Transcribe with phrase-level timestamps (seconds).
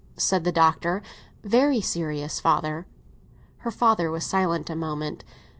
[0.17, 1.03] said the Doctor.
[1.43, 2.87] "Very serious, father."
[3.57, 5.23] Her father was silent a moment.
[5.23, 5.33] "Mr.